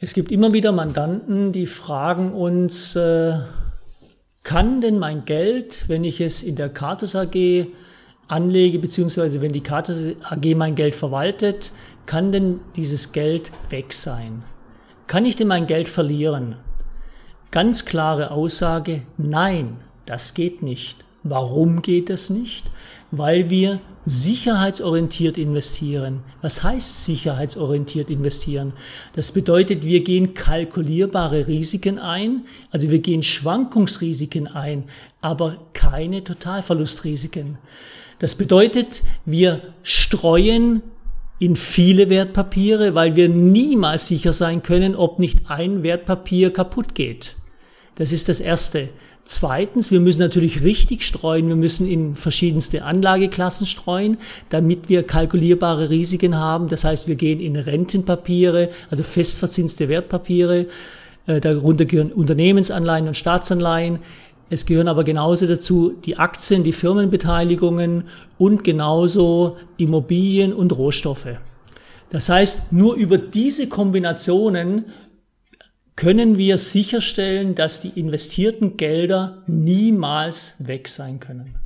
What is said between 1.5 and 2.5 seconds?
die fragen